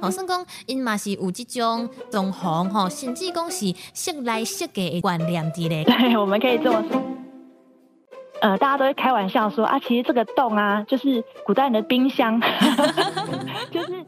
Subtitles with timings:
[0.00, 5.84] 好算讲，因嘛是有这种状况吼，甚至讲是室内设计的观念之类。
[5.88, 7.02] 对，我们可以这么说。
[8.40, 12.40] 呃，大家都会开玩笑说啊，其实这个洞啊，就是古代人的冰箱，
[13.70, 14.04] 就是。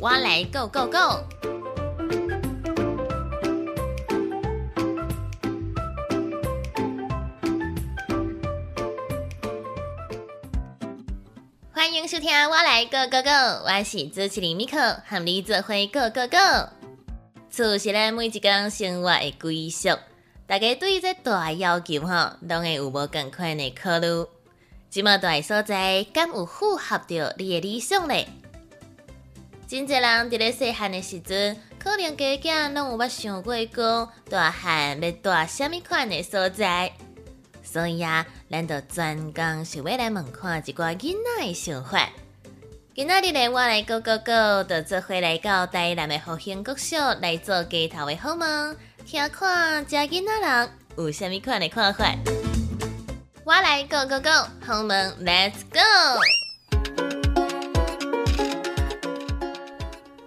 [0.00, 1.47] 我来 Go Go Go！
[12.18, 13.30] 收听《我来 Go Go Go》，
[13.62, 16.68] 我是主持人 Miko，和你做会 Go Go Go。
[17.48, 19.96] 厝是咱每一工生活的归宿，
[20.44, 24.26] 大家对这大要求吼，拢会有无共款的考虑？
[24.90, 28.26] 这么大所在，敢有符合着你的理想呢？
[29.68, 36.90] 真侪人伫咧细汉的时阵，可能家囝拢有捌想过讲大汉要住虾米款的所在，
[37.70, 42.08] 所以啊，咱就专工想要来问看一寡囡仔的想法。
[42.94, 48.74] 今仔日咧，我来 go go go，就做回来到台南的复兴国小来做街头的好梦，
[49.06, 52.14] 听看遮囡仔人有虾米款的看法。
[53.44, 54.90] 我来 go go go，好梦
[55.22, 55.78] ，Let's go！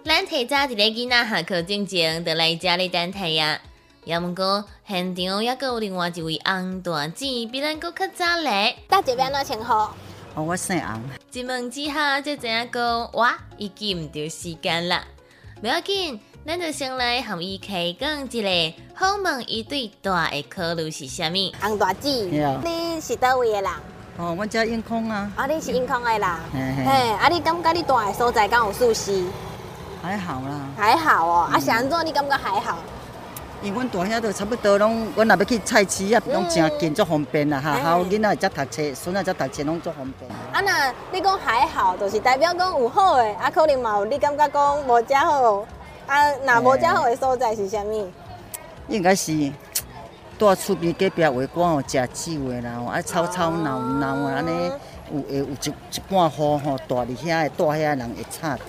[0.04, 3.60] 咱提早伫咧囡仔下课之前，就来家里等待呀。
[4.04, 8.74] 也毋过现场也有另外一位翁大姐，比咱搁较早来。
[8.88, 9.72] 大姐要安怎称呼？
[10.34, 11.00] 哦，我姓翁。
[11.30, 15.04] 一问之下，才知影讲，哇，已经毋着时间啦。
[15.60, 21.54] 不要紧，咱就先来含伊开讲一个好问，伊对大的考虑是虾米？
[21.62, 22.10] 翁大姐，
[22.64, 23.70] 你是倒位的人？
[24.18, 25.30] 哦，我叫英空啊。
[25.36, 26.28] 啊，你是永康的人？
[26.52, 29.24] 嘿，啊，你感觉你大的所在敢有舒适？
[30.02, 31.48] 还好啦，还好哦。
[31.52, 32.78] 啊，想做你感觉还好？
[33.62, 37.74] 因为阮大兄都差不多拢，阮若要去菜市啊，拢真近，足方便啦哈。
[37.74, 40.28] 好，囡仔才读册，孙仔才读册，拢足方便。
[40.52, 45.64] 啊，那你讲还好，就是代表讲有好诶，啊，可能嘛有你感觉讲无遮好。
[46.08, 48.10] 啊，若无遮好诶所在是啥物？
[48.88, 49.32] 应该是
[50.36, 54.72] 住厝边隔壁围观哦，食酒诶啦，啊，吵吵闹闹啊，安尼
[55.12, 58.62] 有会有一一半户吼，住伫遐诶，住遐人会差着。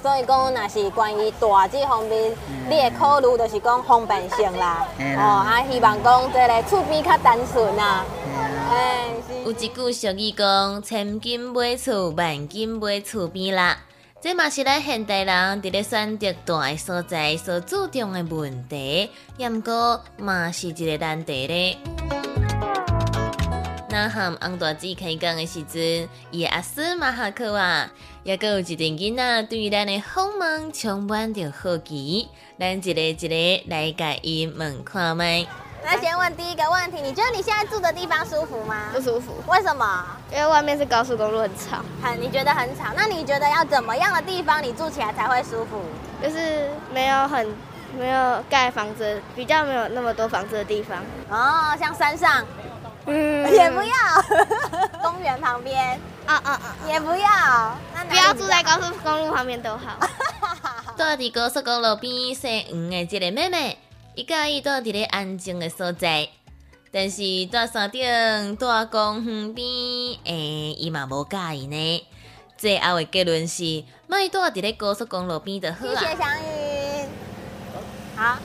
[0.00, 2.32] 所以讲，若是关于大这方面，
[2.68, 4.86] 你会考虑就是讲方便性啦。
[4.98, 8.04] 哦，啊，希望讲即个厝边较单纯啦。
[8.70, 9.06] 哎，
[9.44, 13.78] 有一句俗语讲：千金买厝，万金买厝边啦。
[14.20, 22.17] 这嘛是咱现代人伫咧选择大诶所在所注重诶问题，也毋过嘛是一个难题咧。
[23.98, 27.90] 那和翁大姐开讲的时阵，伊阿斯马哈克啊。
[28.22, 32.28] 也阁有一阵囡仔对咱的好梦充满着好奇，
[32.60, 35.44] 咱一个一个来甲伊问看麦。
[35.82, 38.90] 那先问第一个问题，你觉得你现在住的地方舒服吗？
[38.94, 39.32] 不舒服。
[39.48, 40.06] 为什么？
[40.30, 41.82] 因为外面是高速公路，很吵。
[42.00, 42.92] 很，你觉得很吵？
[42.94, 45.82] 那你觉得要怎么样的地方你住起来才会舒服？
[46.22, 47.52] 就是没有很
[47.98, 50.98] 没有盖房子，比较没有那么多房子的地方。
[51.28, 52.44] 哦，像山上。
[53.08, 53.94] 嗯，也不要。
[55.02, 55.98] 公园旁边。
[56.26, 56.76] 啊啊啊！
[56.86, 57.74] 也不要，
[58.06, 59.98] 不要住在高速公路旁边都好。
[60.94, 63.78] 住伫 高速公路边姓黄的这个妹妹，
[64.14, 66.28] 伊介意住伫咧安静的所在，
[66.92, 69.66] 但是住山顶、住公园边，
[70.24, 72.06] 诶，伊嘛无介意呢。
[72.58, 75.94] 最后的结论是，莫住伫咧高速公路边就好啊。
[75.98, 77.08] 谢谢祥云。
[78.16, 78.36] 好。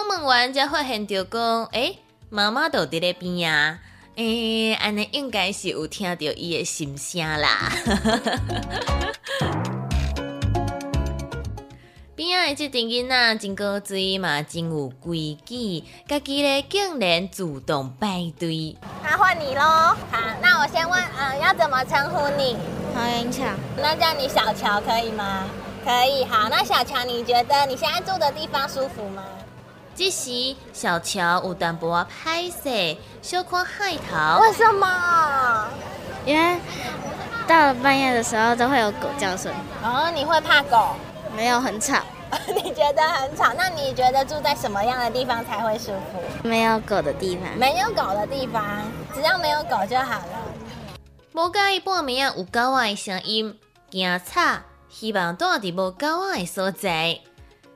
[0.00, 1.98] 访问完才发现着讲，诶，
[2.30, 3.78] 妈妈都伫咧边啊。
[4.16, 7.70] 诶，安尼应该是有听到伊的心声啦。
[12.16, 18.76] 边仔的这阵囡仔真古锥嘛，真有规矩，家己咧竟然主动排队。
[19.02, 19.60] 那换你喽。
[19.60, 19.96] 好，
[20.40, 22.56] 那我先问，嗯，要怎么称呼你？
[22.94, 23.44] 黄云巧。
[23.76, 25.44] 那叫你小乔可以吗？
[25.84, 26.24] 可以。
[26.24, 29.24] 好，那小乔，你觉得你现在住的地方舒服吗？
[29.94, 34.40] 这时小乔有淡薄拍摄，小看海头。
[34.40, 35.66] 为什么？
[36.24, 36.58] 因为
[37.46, 39.52] 到了半夜的时候都会有狗叫声。
[39.82, 40.96] 哦，你会怕狗？
[41.36, 41.98] 没有，很吵。
[42.54, 43.52] 你觉得很吵？
[43.56, 46.48] 那你觉得住在什么样的地方才会舒服？
[46.48, 47.44] 没有狗的地方。
[47.58, 48.64] 没有狗的地方，
[49.12, 50.38] 只要没有狗就好了。
[51.32, 53.58] 无介意半暝啊有狗仔的声音，
[53.90, 57.20] 惊吵，希望住伫无狗仔的所在。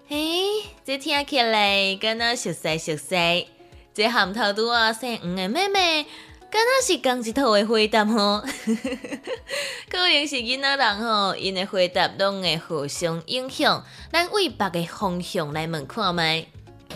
[0.08, 0.46] 诶，
[0.84, 3.48] 这听起来敢若熟悉熟悉。
[3.94, 6.04] 这含头拄啊姓黄的妹妹，
[6.50, 8.42] 敢若是同一套的回答吼。
[9.88, 13.82] 可能是囡仔人吼，因的回答拢会互相影响。
[14.12, 16.44] 咱为别个方向来问看麦。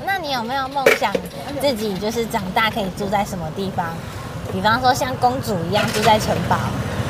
[0.04, 1.12] 那你有没有梦想
[1.61, 3.94] 自己就是长大可以住在什么地方？
[4.52, 6.58] 比方说像公主一样住在城堡、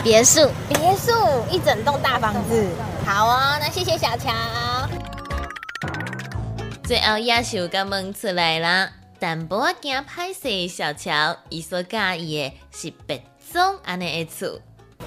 [0.04, 1.12] 别墅，别墅，
[1.50, 2.68] 一整栋大房子。
[3.04, 4.67] 好哦，那谢谢小乔。
[6.88, 8.88] 最后也是有甲问出来啦，
[9.18, 14.58] 淡薄仔惊歹势，小乔伊所介意的是别种安尼的厝。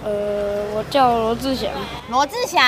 [0.04, 1.72] 呃，我叫罗志祥，
[2.08, 2.64] 罗志祥。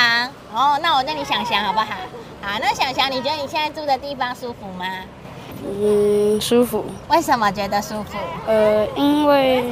[0.52, 1.96] 哦，那我叫你想想好不好？
[2.42, 4.88] 好，那想想，你觉得你现在住的地方舒服吗？
[5.64, 6.84] 嗯，舒服。
[7.10, 8.18] 为什么觉得舒服？
[8.48, 9.64] 呃，因为，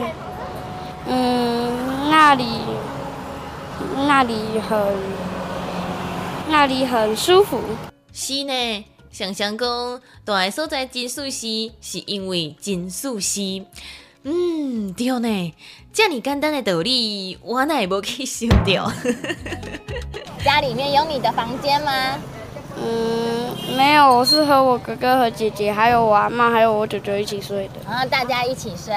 [1.08, 2.60] 嗯，那里，
[4.06, 4.96] 那里很，
[6.48, 7.60] 那里很舒服。
[8.14, 13.66] 是呢，想想讲，大个所在真舒适，是因为真舒适。
[14.24, 15.54] 嗯，对呢，
[15.92, 18.92] 这么简单的道理，我哪会无去想到？
[20.46, 21.92] 家里面有你的房间吗？
[22.82, 27.74] 嗯，没有，我是和我哥哥和姐姐，还有我阿妈，还有我舅舅一起睡的。
[27.86, 28.94] 然后大家一起睡。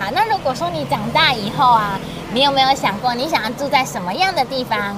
[0.00, 2.00] 好，那如果说你长大以后啊，
[2.34, 4.96] 你有没有想过你想要住在什么样的地方？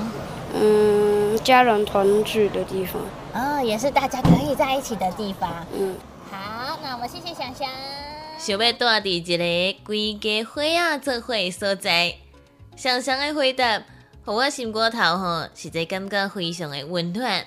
[0.54, 3.02] 嗯，家人团聚的地方。
[3.34, 5.66] 哦，也是大家可以在一起的地方。
[5.76, 5.96] 嗯，
[6.30, 7.68] 好，那我们谢谢想想。
[8.38, 12.14] 想要住伫一个规家伙啊做伙的所在，
[12.76, 13.82] 想想的回答，
[14.24, 17.44] 互我心肝头吼，实在感觉非常的温暖。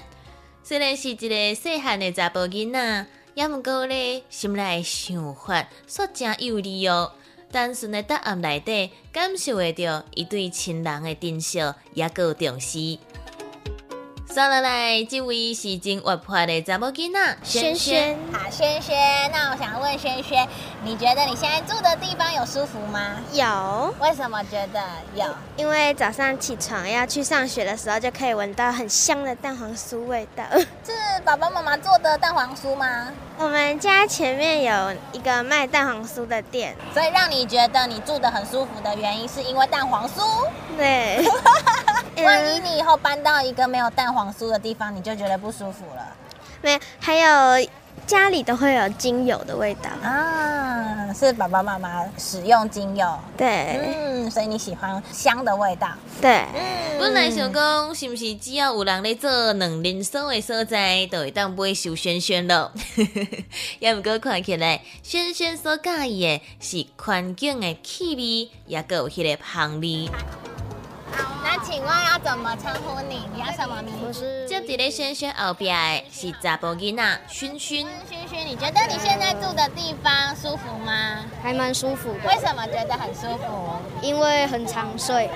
[0.62, 3.06] 虽然是一个细汉的查甫囡仔，
[3.36, 7.14] 也毋过咧心内的想法煞真有理哦。
[7.50, 11.62] 单纯的答案内底，感受会到伊对亲人的珍惜，
[11.94, 12.98] 也够重视。
[14.30, 20.48] 接落来，这位是真活泼的查某囡仔，轩轩，好，轩轩，那我想问轩轩，
[20.84, 23.16] 你觉得你现在住的地方有舒服吗？
[23.34, 24.80] 有，为什么觉得
[25.16, 25.26] 有？
[25.56, 30.44] 因为早上起床要去上学的时候，就可以闻到很香的蛋黄酥味道。
[30.86, 30.94] 是
[31.26, 33.12] 爸爸妈妈做的蛋黄酥吗？
[33.40, 40.48] 我们家前面有一个卖蛋黄酥的店，所以让你觉得你住的很舒服的原因，是因为蛋黄酥。
[40.78, 41.26] 对。
[42.24, 46.16] 万一你以后搬到一个没有蛋黄酥的地方，你就觉得不舒服了。
[46.62, 47.68] 没，还有
[48.06, 53.20] 家里都会有精油的味道啊，是爸爸妈妈使用精油。
[53.36, 55.90] 对，嗯，所以你喜欢香的味道。
[56.22, 62.72] 对，嗯本来想讲是不是只要有人咧做两人所的所在，就会当买受轩轩咯。
[63.80, 70.10] 也毋过看起来，轩轩所介意的是环境的气味，也个有迄个香味。
[71.60, 73.28] 那请问要怎么称呼你？
[73.34, 74.46] 你要什么名字？
[74.48, 77.88] 接伫咧轩轩后边的是查甫囡仔萱萱。
[78.08, 81.26] 萱萱，你觉得你现在住的地方舒服吗？
[81.42, 82.30] 还蛮舒服的。
[82.30, 83.82] 为什么觉得很舒服？
[84.04, 85.32] 因为很长睡。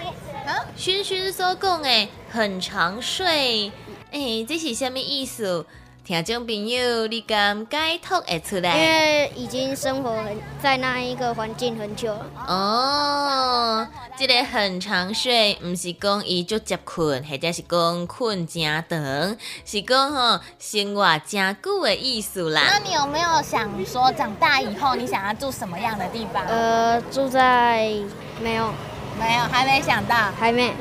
[0.46, 0.62] 啊？
[0.78, 3.72] 轩轩所讲的很长睡，
[4.12, 5.66] 哎，这是什么意思？
[6.04, 8.76] 听众朋友，你敢解脱会出来？
[8.76, 12.26] 因为已经生活很在那一个环境很久了。
[12.48, 13.88] 哦，
[14.18, 22.64] 这个很长睡，唔是讲伊就接困，或者是讲困真长，是讲吼生活真久的意思啦。
[22.68, 26.44] 那你有没有想说，长大以后你想要住什么样的地方？
[26.48, 27.94] 呃，住在
[28.42, 28.74] 没有，
[29.20, 30.74] 没有，还没想到，还没。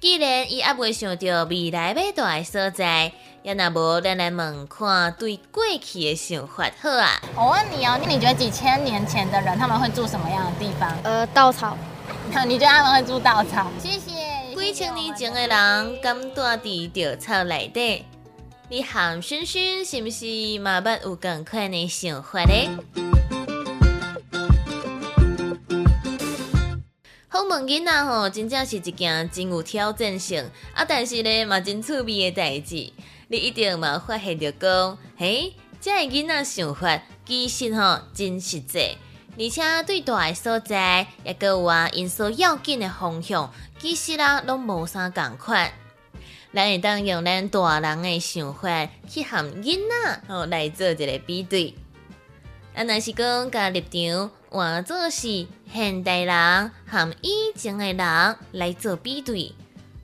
[0.00, 3.12] 既然伊还未想到未来要住的所在。
[3.44, 7.20] 要那无，咱来问看对过去的想法好啊。
[7.34, 10.96] 我问你哦，你觉得几千年前的人他们会住什么样的地方？
[11.02, 11.76] 呃，稻草。
[12.46, 13.66] 你觉得他们会住稻草？
[13.80, 14.54] 谢谢。
[14.54, 18.04] 几千年前的人敢住伫稻草内底？
[18.68, 20.24] 你喊轩轩是不是
[20.60, 20.80] 嘛？
[20.80, 22.70] 捌有共款的想法咧？
[27.28, 32.92] 好问囡仔吼，真正是一件真有挑战性啊，但是咧嘛真趣味的代志。
[33.32, 38.94] 你一定嘛发现着讲，嘿，这个囡仔想法其实吼真实在，
[39.38, 45.72] 而且对大个所在，也个话因素要紧的方向，其实啊拢无啥共款。
[46.52, 51.74] 咱会当用咱大人的想法去和囡仔吼来做一个比对。
[52.74, 59.54] 啊，若是讲甲立场换做是现代人和以前的人来做比对。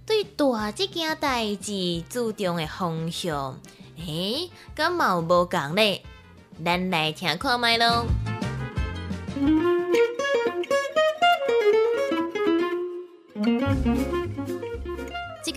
[0.09, 3.61] 对大即件代志注重的方向，
[3.99, 6.03] 诶，咁冇无共咧，
[6.65, 8.07] 咱来听看麦咯。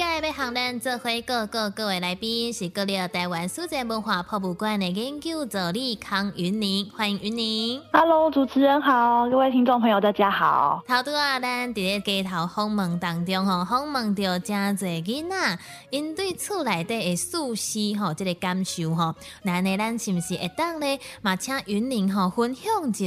[0.02, 7.80] 届要行咱做回各个各位来宾是国立台湾苏浙文化博物馆的研究助理康云宁，欢迎云宁。
[7.94, 10.82] Hello，主持人好，各位听众朋友，大家好。
[10.88, 15.60] 头拄啊，咱伫咧街头访问当中吼，访问到真侪囡仔，
[15.92, 23.06] 因对厝内底的素食吼，即个感受吼，那呢，咱是毋是会当咧，嘛请云宁吼分享一下，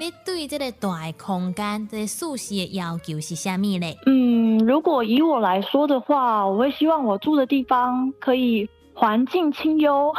[0.00, 3.96] 你对即个大的空间，即个素食的要求是虾米咧？
[4.06, 10.12] 嗯，如果以我来说的话，我会希望我住的地方可以环境清幽，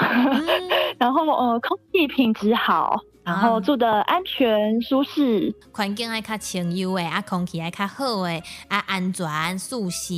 [0.98, 5.54] 然后呃空气品质好，然后住的安全舒适。
[5.72, 10.14] 环境爱较清幽的，啊，空气爱较好的，啊，安全舒适，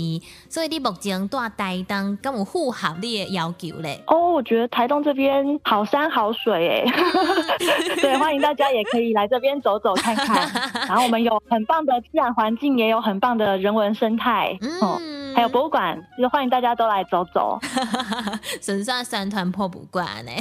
[0.49, 4.01] 所以你目前住台东，敢有符合你的要求咧？
[4.07, 6.91] 哦，我觉得台东这边好山好水哎，
[8.01, 10.49] 对，欢迎大家也可以来这边走走看看。
[10.87, 17.59] 然后我们有很棒的自然环境，也有很棒的人文生态，哦，嗯还有博物馆，就是欢迎大家都来走走。
[18.61, 20.31] 神算三团博物馆呢，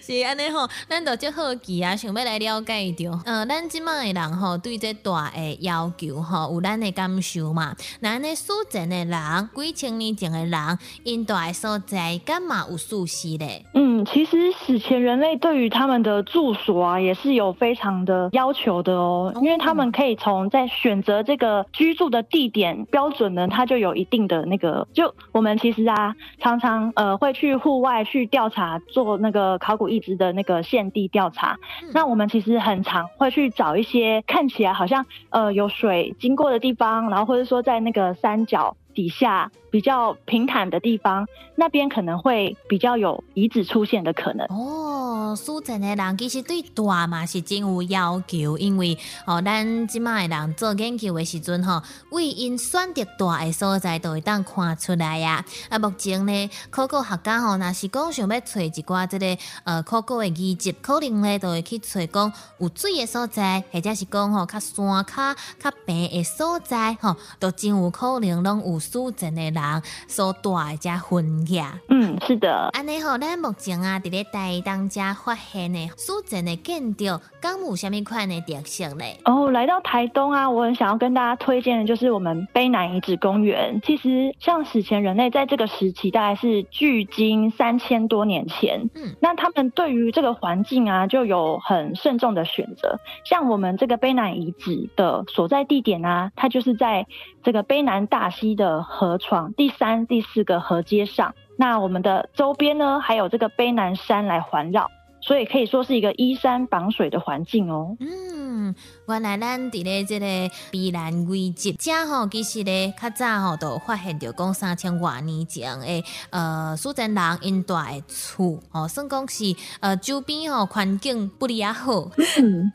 [0.00, 7.74] 是安尼吼，咱都足好奇啊，想要来了解着，呃，咱即卖的人吼，对这大的要求吼，有咱的感受嘛？
[7.98, 13.64] 那安尼苏镇的人，几千年前的人，因大的所在，干嘛有素食咧？
[13.74, 31.58] 嗯，其实史前人类对于他们的住所啊，也是有非常的要求的哦，因为他们可以从在选择这个居住的地点标准呢，它就有一定的那个，就我们其实啊，常常呃会去户外去调查，做那个考古遗址的那个现地调查。
[31.92, 41.24] 那我们其实很常会去找一些看起来好像呃有水经过的地方，然后或者说在那个山脚底下比较平坦的地方，
[41.54, 44.44] 那边可能会比较有遗址出现的可能。
[44.48, 55.44] 哦，苏镇的人其实对大嘛是真有要求，因为哦，咱即卖人做研究的时阵吼，为因选择大的所在，都会当看出来呀。
[55.68, 71.62] 啊，目前呢，考古学家吼，若是讲想要找一寡即、个呃考古的遗迹，可能呢都会去找讲有水的所在，或者是讲吼较山较较平的所在吼，都真有可能拢有苏镇的人所带的遮分野。
[71.88, 77.04] 嗯，是的，安尼吼，咱目前啊，伫咧台东遮发现的苏镇的建筑，
[77.40, 79.18] 敢有虾米款的特色咧？
[79.26, 83.78] 哦，来到台东啊，我很想要跟大家推荐的就是我们卑南遗址公园。
[83.84, 88.88] 其实，像史前人类在这个时期，大概是距今三千多年前。
[88.94, 92.98] 嗯，那他们对于这个环境啊，就有很慎重的选择。
[93.24, 97.06] 像我们这个卑南遗址的所在地点啊，它就是在
[97.48, 101.34] 这个卑南大溪的河床第三、第四个河街上。
[101.56, 104.90] 那我们的周边呢，还有这个卑南山来环绕，
[105.28, 107.94] 所以可以说是一个依山傍水的环境哦。
[108.00, 108.74] 嗯，
[109.06, 110.26] 原来咱伫咧即个
[110.70, 122.08] 避难遗迹遮吼，其实咧较早吼都发现着讲三千多年前诶，呃，苏镇人因住诶厝吼，算讲是呃周边吼环境不哩啊好，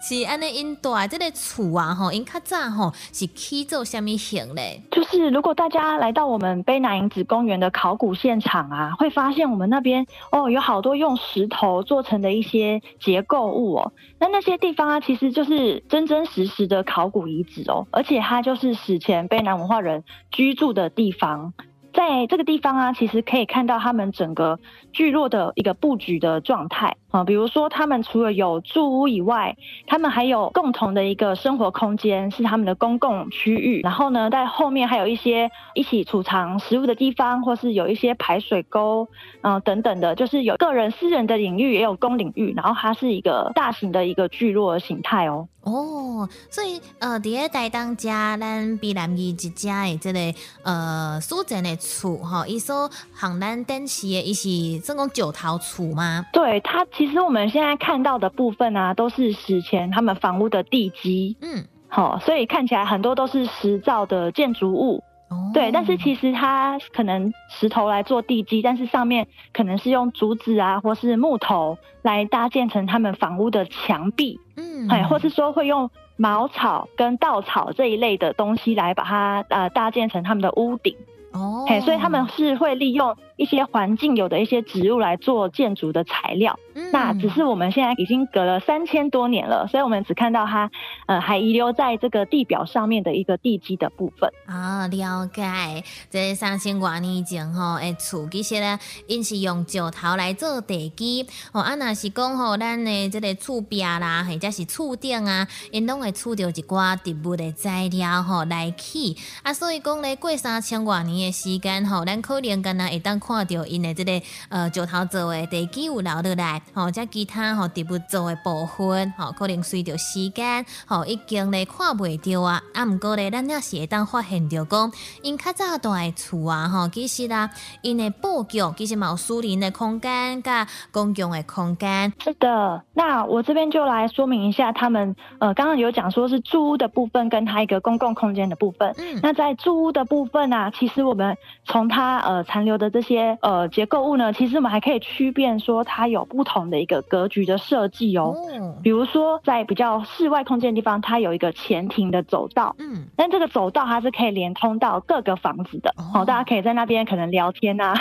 [0.07, 4.79] 是安尼因住这个厝啊吼，因较早吼是起做啥物型咧？
[4.91, 13.93] 就是如果大家来到我们卑南遗址公园的考古现场啊，会发现我们那边哦有好多用石头做成的一些结构物哦。
[14.19, 21.53] 那那些地方啊，其实就是真真实实的考古遗址哦，而且它就是史前被南文化人居住的地方。
[21.93, 24.59] 在这个地方啊，其实可以看到他们整个
[24.91, 33.81] 聚落的一个布局的状态啊，比如说他们除了有住屋以外，他们还有共同的一个生活空间，是他们的公共区域。
[33.81, 39.07] 然后呢，在后面还有一些一起储藏食物的地方，或是有一些排水沟，
[39.41, 42.53] 嗯、等等的，就是有个人私人的领域，也有公领域。
[42.55, 45.47] 然后它是一个大型的一个聚落的形态哦。
[45.62, 50.19] 哦，所以呃，伫咧台东家，咱避南遗迹遮的这、个
[50.63, 56.25] 呃苏镇的厝哈，伊所行咱展示的，伊是这种九桃厝吗？
[56.31, 61.35] 对它，其实我们现在看到的部分啊，都是史前他们房屋的地基。
[61.41, 65.71] 嗯，好、所以看起来很多都是石造的建筑物，哦，对。
[65.71, 80.95] 但是其实它可能石头来做地基，但是上面可能是用竹子啊，或是木头来搭建成他们房屋的墙壁，嗯，哎、或是说会用茅草跟稻草这一类的东西来把它呃搭建成他们的屋顶，
[81.33, 86.57] 哦，哎、所以他们是会利用一些环境有的一些植物来做建筑的材料。
[86.92, 90.70] 那只是我们现在已经隔了三千多年了，所以我们只看到它
[91.06, 94.30] 呃还遗留在这个地表上面的一个地基的部分。
[94.46, 95.84] 啊，了解。
[96.10, 101.27] 这三千多年前吼，诶，厝其实咧，因是用石头来做地基。
[101.51, 109.15] 哦，啊，若是讲吼，咱的这个厝壁啦，或者是厝顶啊，因拢会储着一寡植物的材料吼来起。
[109.44, 122.62] 啊，所以讲咧，过三千多年的时间吼，咱可能敢若会当看到因的这个呃石头做的地基有留落来，吼，即其他吼植物做的部分，吼，可能随着时间吼已经咧看袂着啊。
[122.74, 124.91] 啊，毋过咧，咱也是会当发现着讲，
[125.22, 127.50] 因较早住诶厝啊，吼，其实啊，
[127.82, 132.12] 因的布局其实嘛有私人的空间甲公共的空间。
[132.24, 138.93] 是的，那我这边就来说明一下，他们呃，刚刚有讲说是住屋的部分跟它一个公共空间的部分。
[138.98, 148.36] 嗯，那在住屋的部分啊，其实我们从它呃残留的这些呃结构物呢，其实我们还可以区辨说它有不同的一个格局的设计哦。
[148.51, 152.75] 嗯，比如说在比较室外空间的地方，它有一个前庭的走道。
[152.79, 157.93] 嗯，但这个走道它是可以连通到各个房子的哦哦，大家可以在那边可能聊天啊，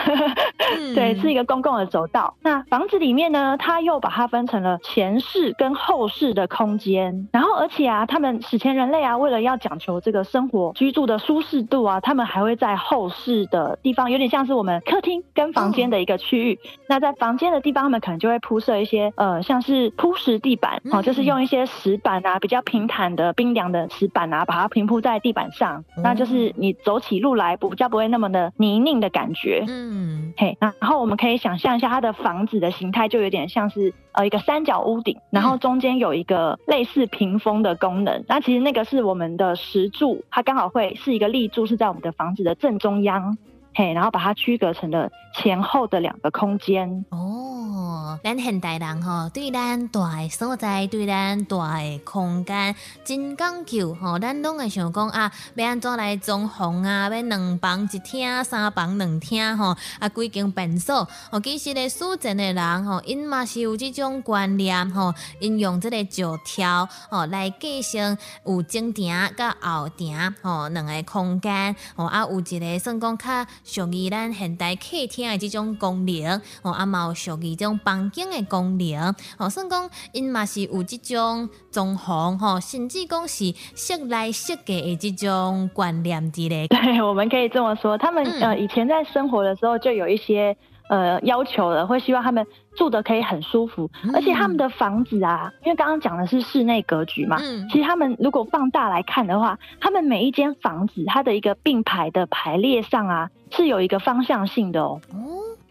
[0.78, 2.34] 嗯 对，是一个公共的走道。
[2.42, 16.58] 那房子里面呢，它又把它分成了前室跟后室的空间，然后而且啊，他们史前人类啊，为了要讲求这个生活居住的舒适度啊，他们还会在后室的地方，有点像是我们客厅跟房间的一个区域。
[16.88, 29.64] 那在房间的地方，他们可能就会铺设一些呃，像是铺石地板哦，嗯就是用一些石板啊，比较平坦的冰凉的石板啊，把它平铺在地板上，那就是你走起路来比较不会那么的泥泞的感觉。
[29.66, 38.24] 嗯，嘿，然后我们可以想象一下它的房子的形态，就有点像是呃一个三角屋顶，然后中间有一个类似屏风的功能。
[38.28, 43.38] 那其实那个是我们的石柱，它刚好会是一个立柱，是在我们的房子的正中央。
[43.74, 47.06] 嘿，然后把它区隔成了前后的两个空间。
[47.08, 61.08] 哦，咱现代人吼，对咱大的所在，对咱大的空间真讲究吼，咱拢会想讲啊，要安怎来装潢啊，要两房一厅、三房两厅吼，啊，几间便所。
[61.30, 86.66] 吼，其实咧，苏前诶人吼，因嘛是有这种观念吼，因用这个石条吼来继承有前庭甲后庭吼两个空间吼，啊，有一个算讲较属于咱现代客厅的这种功能，哦，啊嘛有属于这种房间的功能，哦，算讲因嘛是有这种装潢吼，甚至讲是室内设计的这种观念之类。
[86.68, 90.56] 对，我们可以这么说，他们、嗯呃以前在生活的时候就有一些
[90.92, 92.46] 呃要求了，会希望他们
[92.76, 105.00] 住的可以很舒服，嗯而且他们的房子啊，因为刚刚讲的是室内格局嘛，嗯其实他们如果放大来看的话，他们每一间房子它的一个并排的排列上啊，是有一个方向性的哦。
[105.14, 105.16] 哦，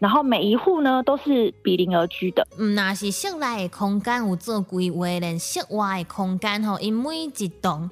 [0.00, 7.88] 然后每一户呢都是比邻而居的，嗯，那是室内的空间有做规划，连室外的空间吼，因每一栋。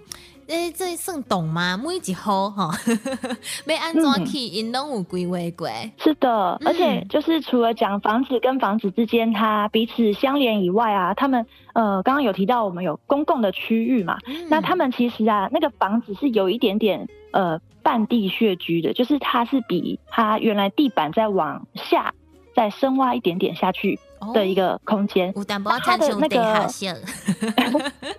[0.51, 1.77] 诶，这算懂吗？
[1.77, 2.71] 每一户吼，
[3.67, 5.69] 要安怎去，因拢有规划过。
[5.97, 6.67] 是的，嗯。
[6.67, 14.49] 而且就是除了讲房子跟房子之间它彼此相连以外啊，他们呃刚刚有提到我们有公共的区域嘛，嗯。
[14.51, 22.13] 那他们其实啊那个房子是有一点点呃半地穴居的，就是它是比它原来地板再往下
[22.57, 24.01] 再深挖一点点下去
[24.35, 25.33] 的一个空间。
[25.83, 26.95] 它的那个室。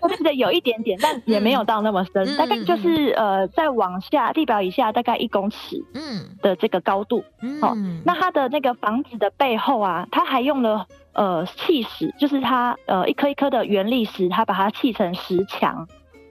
[0.01, 7.23] 对对对，有一点点，但也没有到那么深，嗯大概就是呃再往下地表以下大概一公尺嗯的这个高度。
[7.61, 15.87] 哦嗯，那它的那个房子的背后啊，它还用了呃砌石，就是它呃一颗一颗的原砾石，它把它砌成石墙。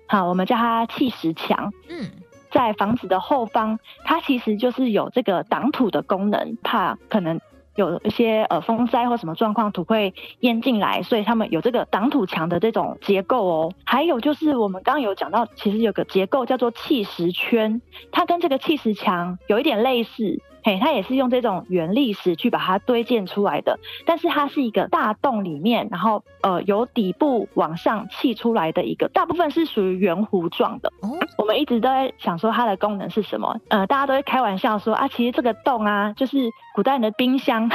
[0.07, 1.73] 好，我们叫它砌石墙。
[1.89, 2.11] 嗯
[2.53, 7.41] 在房子的后方，它其实就是有这个挡土的功能，怕可能
[7.77, 13.73] 有一些呃风灾或什么状况，土会淹进来，所以他们有这个挡土墙的这种结构哦。
[13.85, 17.81] 还有就是我们刚刚有讲到，其实有个结构叫做砌石圈，
[18.13, 20.43] 它跟这个砌石墙有一点类似。
[20.63, 30.93] 嘿，它也是用这种原砾石去把它堆建出来的，但是它是一个大洞里面，然后呃由底部往上砌出来的一个，大部分是属于圆弧状的。
[31.01, 36.37] 哦我们一直都在想说它的功能是什么，呃，大家都会开玩笑说啊，其实这个洞啊，就是
[36.75, 37.71] 古代人的冰箱，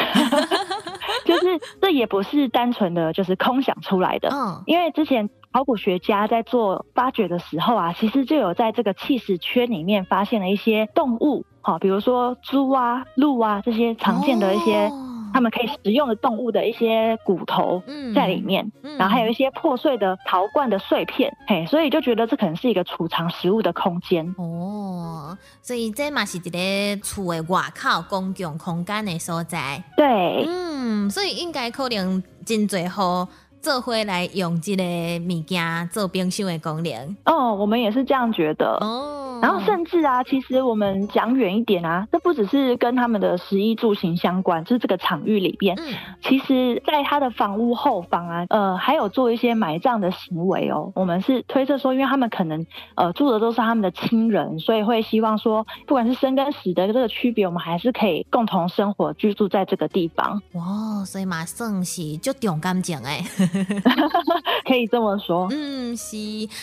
[1.26, 4.62] 就是这也不是单纯的就是空想出来的，嗯。
[4.68, 14.92] 因为之前考古学家在做发掘的时候啊，其实就有在这个砌石圈里面发现了一些动物，好、比如说猪啊、鹿啊这些常见的一些、
[15.36, 24.34] 哦它们可以食用的动物的一些骨头嗯在里面，嗯然后还有一些破碎的陶罐的碎片，嘿，所以就觉得这可能是一个储藏食物的空间。
[24.38, 29.84] 哦，所以这嘛是一个厝的外靠公共空间的所在。
[29.98, 33.28] 对，嗯，所以应该可能真最好。
[33.62, 39.25] 做回来用这个物件做冰箱的功能哦，我们也是这样觉得哦。
[39.42, 45.78] 然后甚至啊，其实我们讲远一点啊，这不只是跟他们的食衣住行相关，就是这个场域里边，
[46.22, 50.92] 其实在他的房屋后方啊，呃，还有做一些埋葬的行为哦。
[50.96, 60.42] 我们是推测说，因为他们可能呃住的都是他们的亲人，所以会希望说，不管是生跟死的这个区别，我们还是可以共同生活居住在这个地方。
[60.54, 63.24] 哇，所以嘛算是就重感情哎。
[64.66, 66.18] 可以这么说，嗯，是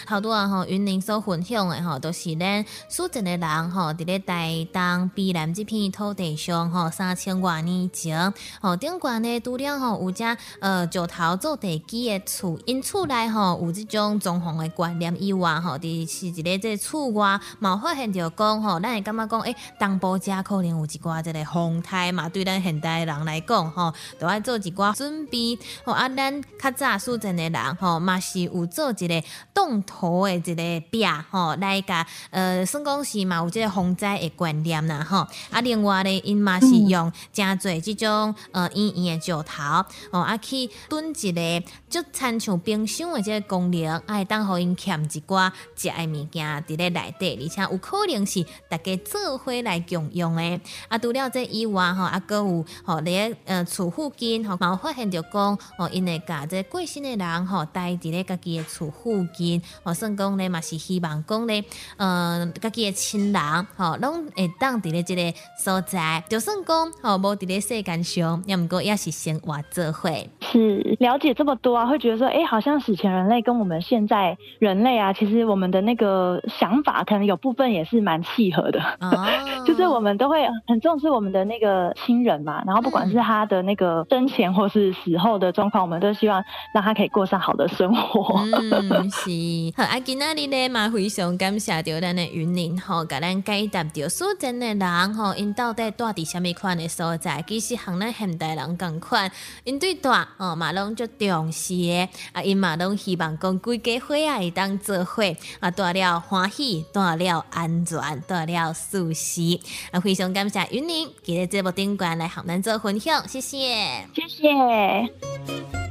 [0.06, 10.22] 好多人哈，云林所分享的哈，都是咱苏镇的人吼，伫咧台东碧南这片土地上吼，三千多年前，吼顶关呢，除了吼有只
[10.60, 28.02] 呃石头做地基的厝，因厝内吼有这种装潢的观念以外，吼，伫是一个这厝外，冇发现着讲吼，咱会感觉讲，诶，东部家可能有一寡这个风台嘛，对咱现代人来讲，吼，都要做一寡准备，吼啊，咱较早苏镇的人吼。
[28.02, 29.22] 嘛是有做一个
[29.54, 35.26] 动土的一个壁吼，来甲呃，算讲是嘛有即个防灾的观念啦吼。
[35.50, 39.62] 啊，另外咧，因嘛是用诚侪即种呃圆圆的石头
[40.10, 50.60] 哦，啊去炖一个就参像冰箱的即个功能，啊，当互因欠一寡食的物件伫咧内底，而且有可能是大家做伙来共用的。
[50.88, 57.92] 啊，除了这以外吼，啊，搁有吼咧呃厝附近吼，嘛发现着讲哦，因会甲这过身的人吼待。
[58.02, 61.62] 伫咧家己的厝附近，哦算讲咧嘛是希望讲咧，
[61.96, 65.22] 呃，家己的亲人，吼，拢会当伫咧即个
[65.62, 70.10] 所在，就算讲吼无伫咧世间上，也毋过也是生活做伙。
[70.40, 78.80] 是了解这么多啊，会觉得说，哎，好像史前人类跟我们现在人类啊，其实我们的那个想法，可能有部分也是蛮契合的。
[79.00, 79.26] 哦，
[79.66, 86.42] 就是我们都会很重视我们的那个亲人嘛，然后不管是他的那个生前或是死后的状况，我们都希望
[86.74, 87.92] 让他可以过上好的生。
[87.94, 89.30] 活嗯是
[89.76, 99.30] 好啊，今仔日咧嘛非常感谢着咱的云林吼，甲咱解答着苏镇的人吼，因到底住伫虾米款的所在，其实和咱现代人共款，
[99.64, 105.22] 因对住哦嘛拢就重视的啊，因嘛拢希望讲规家伙啊会当做伙
[105.60, 109.60] 啊，住了欢喜，住了安全，住了舒适。
[109.90, 115.81] 啊，非常感谢云林今日这部顶冠来和咱做分享，谢谢，谢谢。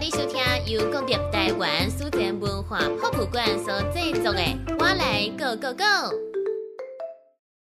[0.00, 4.40] 你收听由功德台湾苏州文化博物馆所制作的
[4.76, 5.84] 《我来 Go Go Go》。